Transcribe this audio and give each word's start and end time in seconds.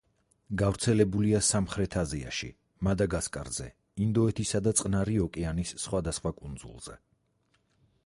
გავრცელებულია 0.59 1.41
სამხრეთ 1.47 1.97
აზიაში, 2.03 2.49
მადაგასკარზე, 2.89 3.69
ინდოეთისა 4.07 4.65
და 4.69 4.77
წყნარი 4.81 5.23
ოკეანის 5.29 5.79
სხვადასხვა 5.89 6.37
კუნძულზე. 6.43 7.03